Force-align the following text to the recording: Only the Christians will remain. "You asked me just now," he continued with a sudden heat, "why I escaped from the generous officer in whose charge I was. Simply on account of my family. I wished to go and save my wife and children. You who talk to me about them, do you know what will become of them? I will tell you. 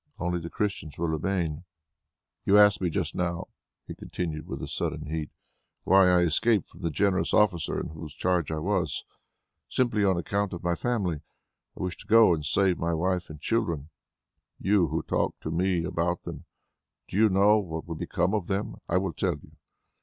Only 0.17 0.39
the 0.39 0.49
Christians 0.49 0.97
will 0.97 1.09
remain. 1.09 1.63
"You 2.43 2.57
asked 2.57 2.81
me 2.81 2.89
just 2.89 3.13
now," 3.13 3.49
he 3.85 3.93
continued 3.93 4.47
with 4.47 4.59
a 4.63 4.67
sudden 4.67 5.05
heat, 5.05 5.29
"why 5.83 6.09
I 6.09 6.21
escaped 6.21 6.69
from 6.71 6.81
the 6.81 6.89
generous 6.89 7.35
officer 7.35 7.79
in 7.79 7.89
whose 7.89 8.15
charge 8.15 8.51
I 8.51 8.57
was. 8.57 9.05
Simply 9.69 10.03
on 10.03 10.17
account 10.17 10.53
of 10.53 10.63
my 10.63 10.73
family. 10.73 11.21
I 11.77 11.83
wished 11.83 11.99
to 11.99 12.07
go 12.07 12.33
and 12.33 12.43
save 12.43 12.79
my 12.79 12.95
wife 12.95 13.29
and 13.29 13.39
children. 13.39 13.89
You 14.59 14.87
who 14.87 15.03
talk 15.03 15.39
to 15.41 15.51
me 15.51 15.83
about 15.83 16.23
them, 16.23 16.45
do 17.07 17.15
you 17.15 17.29
know 17.29 17.59
what 17.59 17.85
will 17.87 17.93
become 17.93 18.33
of 18.33 18.47
them? 18.47 18.77
I 18.89 18.97
will 18.97 19.13
tell 19.13 19.35
you. 19.37 19.51